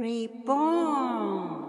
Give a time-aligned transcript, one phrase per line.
[0.00, 1.60] Reborn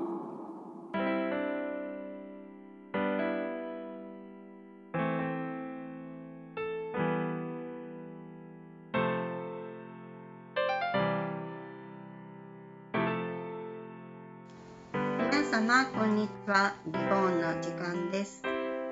[15.19, 16.73] 皆様こんにちは。
[16.85, 18.43] リボーンの時間です。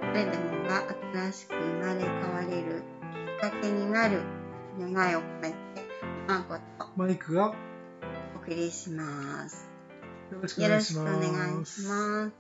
[0.01, 0.83] 誰でもが
[1.13, 2.83] 新しく生まれ変われる
[3.39, 4.19] きっかけになる
[4.77, 5.55] 願いを込めて
[6.27, 6.61] マーコと
[6.97, 7.68] マイクが
[8.49, 9.69] 送りします。
[10.31, 11.81] ろしくおよろ願いししくお願います。
[11.83, 12.33] します。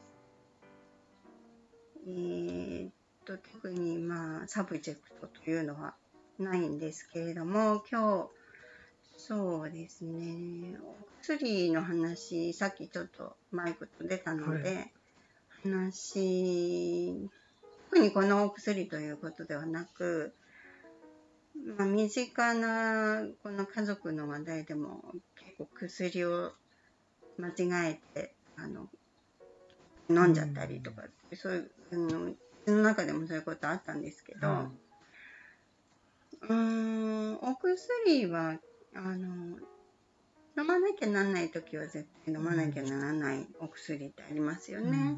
[2.07, 2.91] えーっ
[3.25, 5.93] と特にまあサブジェクトというのは
[6.39, 8.29] ないんですけれども今日
[9.17, 14.85] そうですねお薬の話さっきちょっとマイクと出たので、は
[15.61, 17.29] 話
[17.91, 20.33] 特にこのお薬ということではなく、
[21.77, 25.03] まあ、身近なこの家族の話題でも
[25.35, 26.51] 結構薬を
[27.37, 28.87] 間違えてあの
[30.09, 31.03] 飲んじゃったりとか、
[31.33, 34.69] そういうあのうちの中でもそういうことあったんですけど、は
[36.41, 38.57] うーんお薬は
[38.95, 39.57] あの
[40.57, 45.17] 飲まなきゃならない時は絶対飲まなきゃならないお薬ってありますよいね。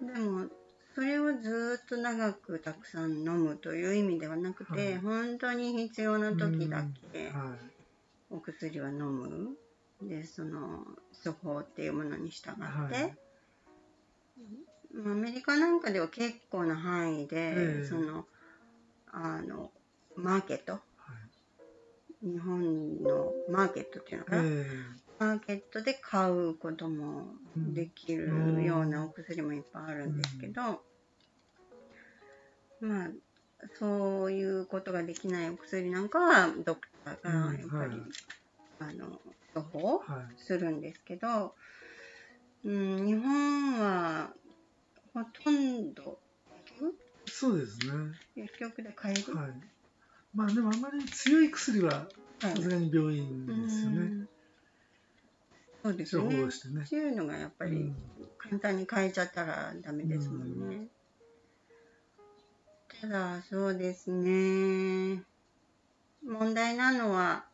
[0.00, 0.46] でも
[0.94, 4.98] それをずっと長くたくさん飲むという意味ではなくて、はい。
[4.98, 7.40] 本当に必要な時だけうん。
[7.40, 7.56] は
[8.36, 9.56] お薬は飲む。
[10.02, 10.84] でその
[11.24, 13.16] 処方っていうものに従って、はい。
[14.92, 17.86] まあアメリカなんかでは結構な範囲で、ええ。
[17.86, 18.26] その
[19.10, 19.70] あの
[20.16, 20.74] マーケット。
[20.74, 22.28] い。
[22.28, 24.66] 日本のマーケットっていうのかな、え
[25.18, 30.82] マーケットで買うこともできるようなお薬もいっぱいあるんですけど、
[32.80, 33.08] まあ
[33.74, 38.02] そういうことができないお薬なんかはドクターがやっぱり、
[38.78, 39.20] あの
[39.54, 40.02] 処方
[40.36, 41.54] するんですけど、
[42.64, 44.30] うん、日本は
[45.14, 46.18] ほとんど
[47.26, 47.92] そうですね。
[48.34, 49.52] 薬局で買える、はい。
[50.34, 53.98] まあでもあんまり強い薬ははいさすがに病院ですよね。
[53.98, 54.28] うん
[55.82, 56.42] そうです処ね。
[56.42, 56.84] 方してね。
[56.84, 57.96] そういうのがやっぱりうん
[58.38, 60.88] 簡単に変えちゃったらダメですもんね。
[63.00, 65.22] ただそうですね。
[66.24, 67.44] 問題なのは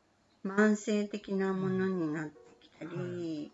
[0.44, 3.52] 慢性的なものになってきたり、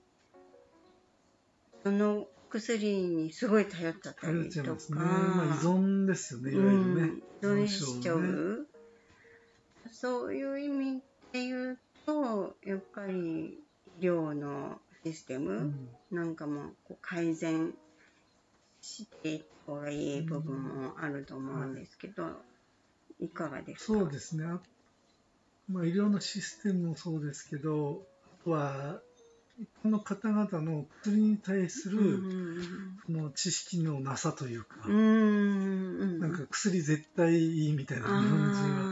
[1.82, 4.76] その薬にすごい頼っちゃったりとか、ね。
[4.90, 7.22] まあ依存ですよね、いわゆるね。
[7.42, 8.68] うん、依存しちゃう、ね
[9.90, 13.58] そういう意味で言うとやっぱり
[14.00, 17.74] 医療のシステムうんなんかもこう改善
[18.88, 22.24] していった方がいい部分もあると思うんですけど、
[23.20, 23.98] いかがですか？
[23.98, 24.44] そうですね。
[24.44, 24.60] あ
[25.68, 28.02] まあ医療のシステムもそうですけど、
[28.40, 29.00] あとは
[29.60, 38.28] 一般の方々の薬に対する、うんその知識のなさというか、うんうんなんか薬絶対いいみたいな日本人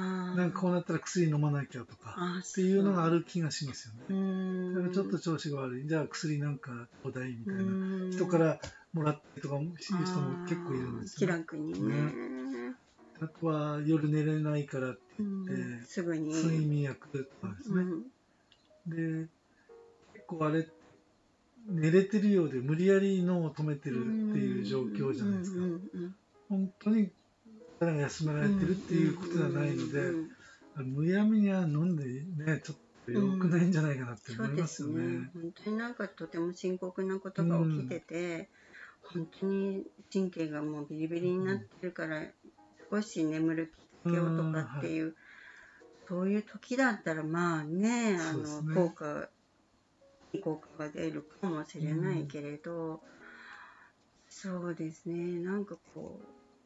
[0.00, 0.06] は。
[0.36, 4.12] なんかこうなったら薬飲まなきゃとかあっていうのがある気がしますよう。
[4.12, 4.18] ね。
[4.18, 4.74] ん。
[4.74, 5.88] だからちょっと調子が悪い。
[5.88, 7.62] じゃあ薬なんかちょうだいみたいな。
[7.62, 7.64] う
[8.08, 8.10] ん。
[8.12, 8.60] 人から
[8.96, 10.00] もらってとかいう人も
[10.44, 11.36] 結構いるんです気よ、ね。
[11.38, 12.74] 楽にね
[13.20, 17.82] あとは夜寝れないからってうんえーすぐに睡眠薬とかですね。
[17.82, 18.02] うん
[18.88, 19.28] で
[20.14, 20.66] 結構あれ
[21.68, 25.64] 寝れてるようで無理やり脳を止めてるっていう状況じゃないですかうん。
[25.64, 26.14] うんうん
[26.48, 27.10] 本当に
[27.80, 30.30] 体が休められてるっていうことではないので、うんうん
[30.78, 35.06] むやみには飲んでねちょっと良くないんじゃないかなって思いますよね。
[35.06, 35.30] ね。
[35.32, 38.50] 本当になんかとても深刻なことが起きてて、
[39.12, 42.22] 本当に神経がもうビリビリになってるから、
[42.90, 43.72] 少し眠る
[44.04, 45.14] きっかけをとかっていう、
[46.08, 49.28] そういう時だったらまあね、あの、効果、
[50.32, 53.02] いい効果が出るかもしれないけれど、
[54.28, 56.20] そうですね、なんかこ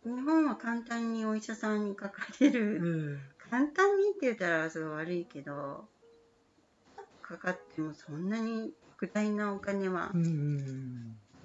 [0.04, 5.84] う、日本は簡単にお医者さんにかかれる、え簡単にって言ったらそう悪いけど
[7.20, 10.12] かかってもそんなに莫大なお金は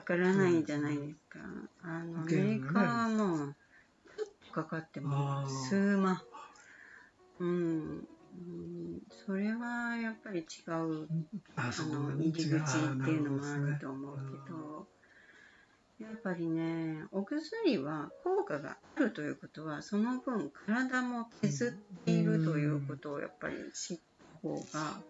[0.06, 1.40] かからないじゃないですか。
[1.82, 3.56] あのアメリカはもう
[4.16, 6.22] ちょっとかかっても数万。
[7.40, 9.02] うん、うん。
[9.26, 11.08] それはやっぱり違う
[11.56, 14.88] あの入り口っていうのもあると思うけど、
[16.00, 25.02] やっぱりねお薬は効果があるということはその分体も削っているということをやっぱり知った方が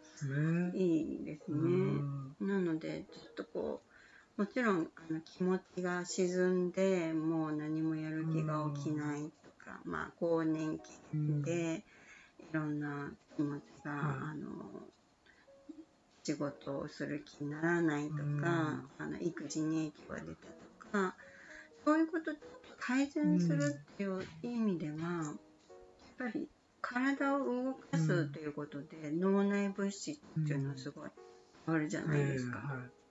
[0.73, 1.59] いいですうね。
[1.59, 2.35] ん。
[2.39, 3.94] なのでちょっとこう
[4.37, 10.83] もちろんあの気持ちが沈んでもう何もやる気が起きないとか、まあ更年期
[11.13, 11.41] うん。
[11.41, 11.83] で
[12.51, 14.01] いろんな気持ちが、はい。
[14.01, 14.49] あの
[16.23, 18.43] 仕事をする気にならないとか、うん。
[18.97, 21.15] あの育児に影響が出たとか
[21.85, 22.35] そういうことを
[22.77, 25.33] 改善するっていう意味では、やっ
[26.17, 26.49] ぱり
[26.81, 31.09] 体を動かすということで、脳内物質っていうのはすごい
[31.67, 32.59] あるじゃないですか。
[32.65, 33.04] ええはい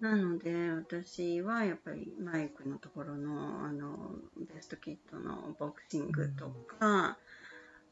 [0.00, 6.48] なので私はやっぱりマイクのところのあのベストキットのボクシングと
[6.78, 7.18] か、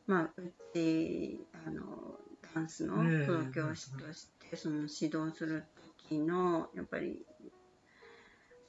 [0.07, 1.83] まあうちあの
[2.55, 3.27] ダンスのええ。
[3.27, 5.65] プロ教師としてその指導する
[6.09, 7.21] 時のやっぱり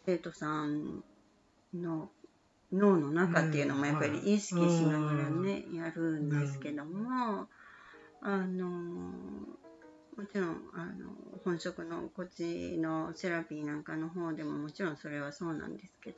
[0.06, 1.04] 生徒さん
[1.74, 2.10] の
[2.74, 7.48] 脳の中っていうのもやっぱり意識しながらね、やるんですけども、
[8.22, 9.14] あの
[10.20, 11.12] もちろんあの
[11.46, 16.18] 本職のこっちのセラピーなんかの方でももちろんそれはそうなんですけど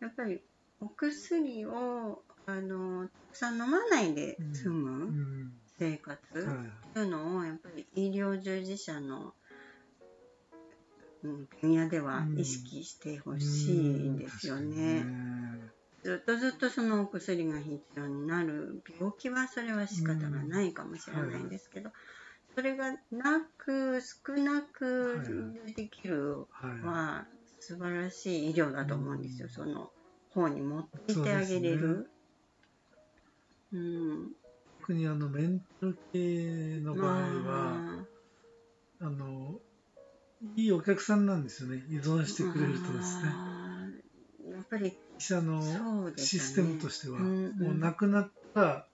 [0.00, 0.40] やっぱり
[0.80, 9.34] お薬をあのたくさん飲まないで済うむん生活はいっていうのをやっぱり医療従事者の、
[11.22, 15.04] うん、分野では意識してほしいんですよね。
[16.02, 21.90] ずっとずっとそのお薬が必要になる病気はそれは仕方がないかもしれないんですけど、
[22.58, 25.22] それがなく少なく
[25.76, 26.48] できる
[26.82, 27.24] は
[27.60, 29.52] 素晴らしい医療だと思うんですよ、うん。
[29.52, 29.92] その
[30.34, 32.10] 方に持っていってあげれる。
[33.72, 34.32] うん、
[34.80, 37.22] 特にあのメンタル系の場合は、
[38.98, 39.08] まあ。
[39.08, 39.60] の
[40.56, 41.84] いいお客さんなんですよね。
[41.88, 43.28] 依存してくれるとですね。
[44.50, 45.62] やっぱり医者の
[46.16, 47.56] システムとしては、うん。
[47.56, 48.88] もう亡くなった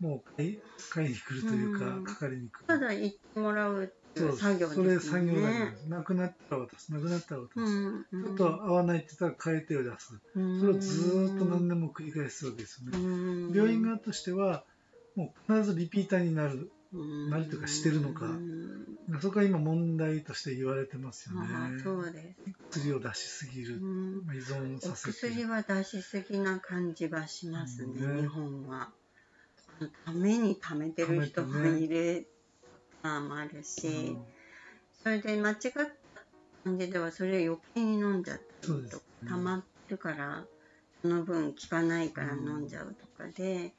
[0.00, 2.04] もう買いに来るというか、うん。
[2.04, 2.66] かかりに来る。
[2.66, 5.76] ただ言ってもらうっていそうう作業それ作業だけでね。
[5.76, 5.88] す。
[5.88, 10.18] 亡くなったら渡す亡くなったら渡す、うんちょっと合わないって言ったら変えてを出す。
[10.34, 10.60] うん。
[10.60, 13.54] それをずーっと何年も繰り返すわけですよね、うん。
[13.54, 14.64] 病院側としては
[15.14, 17.30] もう必ずリピーターになるうん。
[17.30, 18.26] 何とかしてるのか。
[18.26, 18.78] うん
[19.22, 21.48] そこが今問題として言われてますよね。
[21.82, 22.34] そうで
[22.70, 22.80] す。
[22.80, 24.26] 薬を出しすぎる、うん。
[24.26, 25.12] まあ依存おさせて。
[25.12, 28.16] 薬は出しすぎな感じがしますね、うん。
[28.16, 28.92] ね日本は。
[29.86, 32.26] ために貯めてる人もいる
[33.02, 34.16] あもあるし、
[35.02, 35.86] それで間違った
[36.64, 40.44] 感じではそれを余計に飲んじゃったりとか、溜まってるから
[41.02, 43.72] その分効かないから飲んじゃうとかで、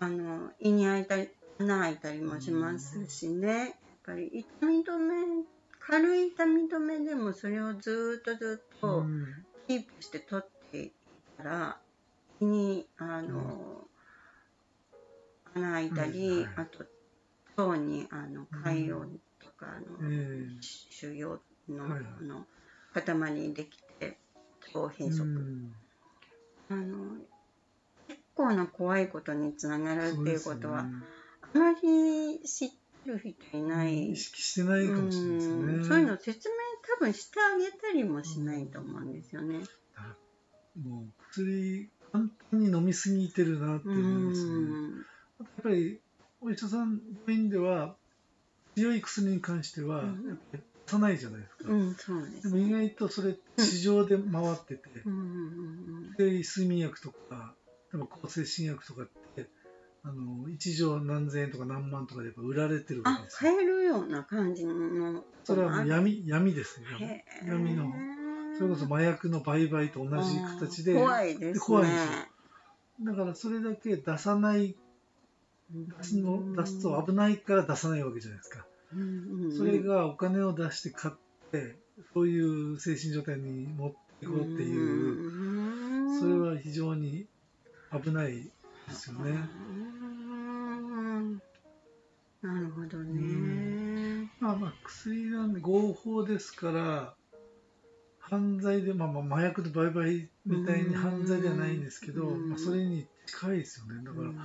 [0.00, 1.28] あの胃に開いたり
[1.58, 3.68] 穴開いたりもしますしね、やっ
[4.04, 5.44] ぱり痛み止め
[5.78, 9.26] 軽い痛み止めでもそれをずーっとずっとうん。
[9.66, 10.92] キープして取っていっ
[11.36, 11.76] たら
[12.40, 13.84] 胃にあの、
[15.56, 16.84] 穴開いたり、うんはいあと
[17.56, 19.06] 腸にあの潰瘍
[19.40, 21.38] とかあの、え腫瘍
[21.70, 22.46] の,、はいの
[22.92, 24.18] 塊できて
[24.74, 25.72] 腸え閉塞、うん。
[26.68, 27.16] あの
[28.08, 30.90] 結構な怖いことにつながるっていうことは、ね。
[31.54, 32.74] あまり知って
[33.10, 35.54] る人いない、意識してないかもしれないですね。
[35.54, 35.84] うん。
[35.84, 36.54] そういうの説明
[36.98, 39.60] 多分してあげたりもしないと思うんですよね。
[40.84, 45.06] もう薬簡単に飲みすぎてるなってう思いますね、ん
[45.40, 46.00] やっぱり
[46.40, 47.96] お医者さん病院では
[48.74, 50.04] 強い薬に関しては
[50.86, 52.30] さないじゃないですか、うん、そうで。
[52.30, 57.54] ですも意外とそれ市場で回ってて、うんうんで睡眠薬とか
[57.92, 59.48] 例えば抗精神薬とかって
[60.02, 63.52] あの1錠何千円とか何万とかでやっぱ売られてるわあけ、ですよ。
[63.52, 65.24] 買えるような感じの。
[65.44, 66.86] それはもう闇闇ですよ。
[67.44, 67.92] 闇の。
[68.56, 71.60] それこそ麻薬の売買と同じ形で怖いですね。
[71.60, 73.12] 怖いんですよ。
[73.12, 74.76] だからそれだけ出さない
[75.70, 78.66] 出すの出すと危ないから出さないわけじゃないですか。
[79.56, 81.14] それがお金を出して買っ
[81.50, 81.76] て
[82.14, 87.26] そういう精神状態に持っていこうっていううそれは非常に
[87.92, 88.50] 危ないで
[88.90, 89.30] すよね。
[89.30, 89.72] う
[90.84, 91.42] ん。
[92.42, 94.30] なるほどね。
[94.40, 97.14] まあまあ薬なんで合法ですから
[98.20, 102.50] 犯罪で、まあ、まあ麻薬の売買みたいに犯罪ではないんですけど、うん。
[102.50, 104.04] まあ、それに近いですよね。
[104.04, 104.36] だからうん。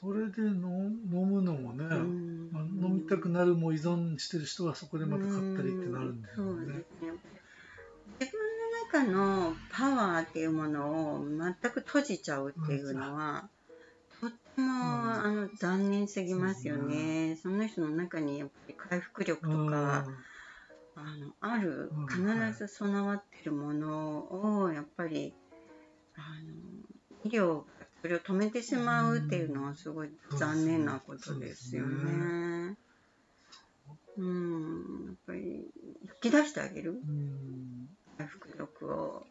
[0.00, 0.60] それで飲
[1.12, 2.50] 飲むのもね、うん。
[2.50, 6.74] まあ、飲みたくなるもう依存してる人はそこでまた買ったりってなるんですよそうですね。
[6.74, 6.84] ね。
[8.18, 13.48] 自分の中のパワーっていうものを全く閉じちゃうっていうのは、
[14.20, 17.38] とっても、あの残念すぎますよね。
[17.42, 20.06] その人の中にやっぱり回復力とか、
[20.96, 25.32] あのあるうん必ず備わってるものをやっぱり
[26.14, 26.50] あの
[27.24, 32.76] 医療がそれを止めてしまうっていうのはすごい残念なことですよね。
[34.18, 35.40] うん、やっぱり
[36.22, 36.92] 引き出してあげる？
[36.92, 37.88] うん。
[38.18, 39.26] 回復力を。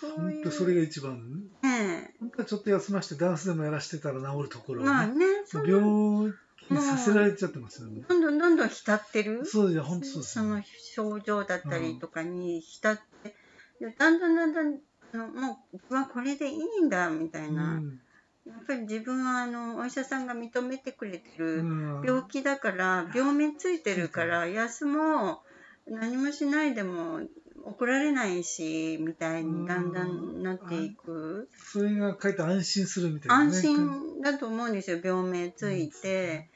[0.00, 1.44] 本当それが一番。
[1.62, 5.24] ね本当はちょっと休ましてダンスでもやらしてたら治るところはね、まあね、
[5.70, 6.32] 病
[6.70, 8.02] にさせられちゃってますよね。
[8.08, 9.46] どんどんどんどん浸ってる。
[9.46, 10.62] そういや、本当そうですその
[10.94, 13.34] 症状だったりとかに浸って、
[13.80, 14.78] でだんだんだんだん
[15.18, 18.00] もう僕はこれでいいんだみたいな、うん。
[18.46, 22.02] やっぱり自分はあのお医者さんが認めてくれてるうん。
[22.04, 25.42] 病気だから病名ついてるから休も
[25.86, 27.20] う何もしないでも
[27.64, 31.48] 怒られないしみたいにだんだんなっていく。
[31.56, 33.56] それが書いて安心するみたいな、ね。
[33.56, 36.50] 安心だと思うんですよ病名ついて。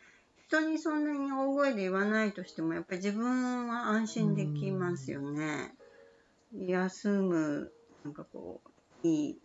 [0.48, 5.74] 人にそんなに大声で言わないとしてもやっぱり自分は安心できますよね。
[6.54, 7.70] 休む
[8.04, 9.38] なんかこういい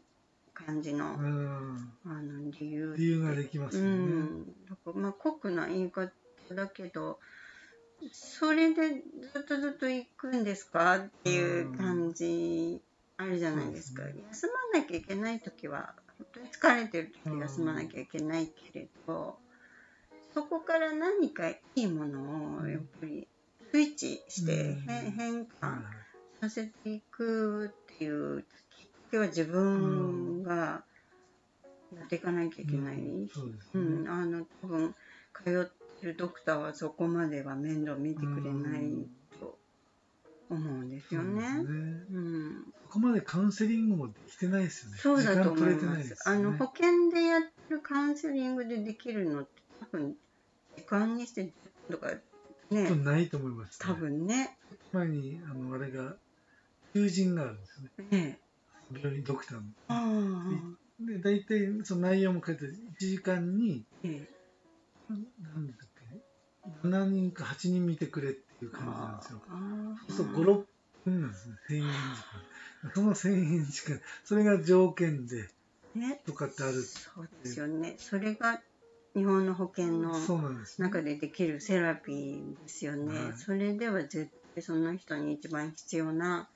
[0.54, 1.94] 感じのうん。
[2.06, 3.96] あの理由理由ができますうよね。
[3.96, 6.12] ん、だからまあ酷な言い方
[6.52, 7.20] だけど
[8.12, 9.02] それで
[9.34, 12.82] ずっとずっと行くんですかっていう感じ
[13.18, 19.38] あるじゃないですか、そうで休まなきゃいけない時は本当に疲れてる時休まなきゃいけないけれど、
[20.34, 23.28] そこから何かいいものをやっぱり
[23.72, 24.82] スイッチしてうん。
[24.82, 25.82] 変変はい換
[26.42, 30.84] させていくっていうきっかけは自分が
[31.96, 32.98] やっていかなきゃいけない。
[33.34, 34.10] そうですうん、ね。
[34.10, 34.96] あの多分
[35.44, 39.08] 通ってるドクターはそこまでは面倒見てくれない
[39.40, 39.58] と
[40.50, 41.42] 思うんですよね。
[41.42, 44.98] そうん、ここまでカウンセリングもできてないですよね。
[45.00, 46.04] そうだと思います。
[46.04, 50.16] すよねあの保険でやってるカウンセリングでできるのって多分
[50.76, 51.52] 時間にして
[51.90, 52.08] とか
[52.72, 54.58] ねないと思います、多分ね
[54.92, 56.16] 前にあのあれが
[56.94, 58.18] 友人があるんですよね。
[58.20, 58.40] ね
[58.92, 59.64] 病院ドクターの。
[59.88, 60.04] あ
[61.00, 61.06] あ。
[61.06, 64.30] で大体その内容も書いて1時間にええ。
[65.10, 65.88] 何だっ
[66.84, 69.42] け？7人か8人見てくれっていう感じなんですよ。
[70.10, 70.66] そう56
[71.06, 71.56] 分なんですね。
[71.70, 72.92] 1000円時間。
[72.94, 74.00] その1000円時間。
[74.24, 75.50] それが条件で
[75.96, 76.22] ね。
[76.26, 77.96] とかってあるそうですよね。
[77.98, 78.62] それが
[79.16, 80.14] 日本の保険の
[80.80, 83.34] 中でできるセラピーですよね、はい。
[83.38, 86.50] それでは絶対その人に一番必要な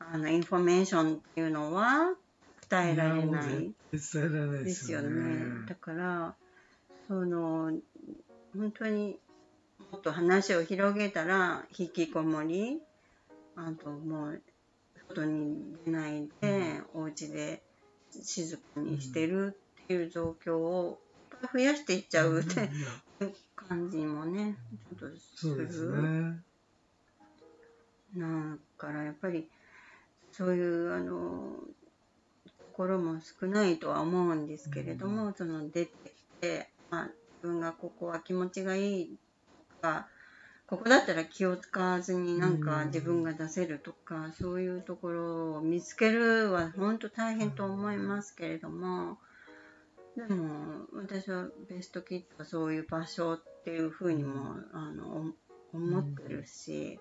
[0.00, 2.14] あのインフォメーションっていうのは
[2.68, 3.72] 伝えられない。
[3.92, 6.34] でですすよよねねだから
[7.08, 7.72] その
[8.56, 9.18] 本当に
[9.90, 12.80] もっと話を広げたら引きこもり
[13.56, 14.42] あともう
[15.08, 17.62] 外に出ないで、お家で
[18.10, 21.00] 静かにしてるっていう状況を
[21.52, 22.70] 増やしていっちゃうって
[23.24, 24.56] う感じもね
[24.98, 25.50] ちょっとする。
[25.50, 26.40] そうですね。
[28.16, 28.26] だ
[28.76, 29.48] からやっぱり
[30.32, 31.52] そういうあの
[32.72, 39.18] 心も少ないとは思うんですけれども、その出てきて、まあ、自分がここは気持ちがいい
[39.82, 40.08] とか
[40.70, 42.86] ここだったら気を使わずになんかうん。
[42.86, 49.18] 自分が出せるとか、そういうところを見つけるは本当大変と思いますけれども、
[50.16, 55.32] でも私はベストキッドはそういう場所っていうふうにも、あの
[55.72, 57.00] 思ってるし、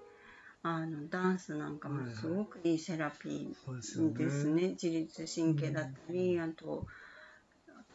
[0.62, 4.70] あのダンスなんかもすごくいいセラピーですね。
[4.70, 6.86] 自律神経だったり、あと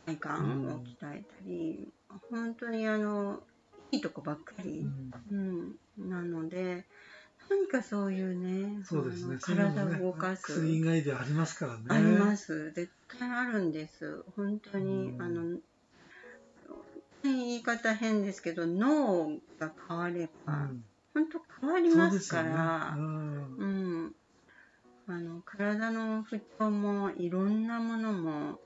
[0.06, 1.92] 体幹を鍛えたり、
[2.30, 3.42] 本当にあの
[3.90, 4.90] いいとこばっかり
[5.30, 5.76] う、ん。
[5.99, 6.87] うん、なので
[7.50, 9.37] 何かそういうねそうですね。
[9.40, 11.85] 体を動かす、薬以外でありますからね。
[11.88, 12.73] あります。
[12.73, 14.25] 絶対あるんです。
[14.37, 15.23] 本当に、うん。
[15.23, 15.59] あの
[17.23, 19.28] 言い方変ですけど脳
[19.59, 23.56] が変われうば、ん本当変わりますから、うん。
[23.56, 24.14] うん、
[25.06, 28.59] あの体の不調もいろんなものも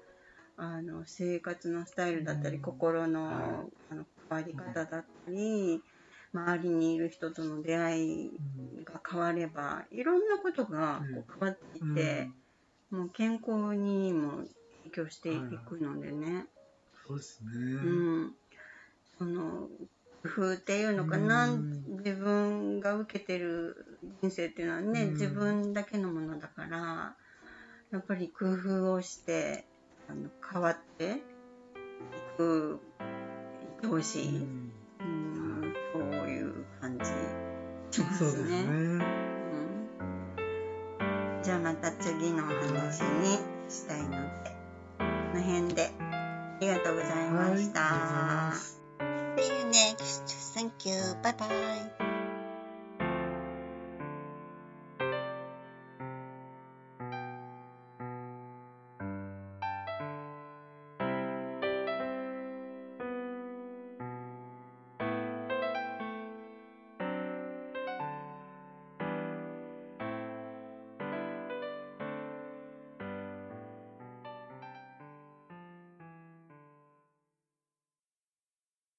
[0.57, 2.63] あの生活のスタイルだったり、うん。
[2.63, 3.73] 心の,、はい。
[3.91, 5.83] あの変わり方だったり、
[6.33, 8.31] 周りにいる人との出会い
[8.85, 12.31] が変わればいろんなことがこう変わっていて、
[12.91, 14.45] もう健康にも
[14.85, 16.47] 影響していくのでね、
[17.07, 17.55] そうですね、う
[18.27, 18.35] ん、
[19.19, 19.69] その
[20.23, 21.85] 工夫っていうのかな、うん。
[21.99, 25.13] 自分が受けてる人生っていうのはね、うん。
[25.13, 27.17] 自分だけのものだから
[27.93, 29.65] やっぱり工夫をして
[30.09, 31.17] あの変わってい
[32.37, 32.81] く
[33.81, 34.73] てほしい、うん。
[35.01, 35.05] う
[35.67, 37.05] ん、そういう感じ
[37.91, 38.63] しますすね。
[38.63, 39.03] ねうん。
[41.43, 44.19] じゃあまた次のお話にしたいので
[44.99, 47.81] この辺でありがとうございました。
[47.81, 48.78] はい
[49.71, 50.25] next.
[50.55, 51.15] Thank you.
[51.23, 52.08] Bye bye.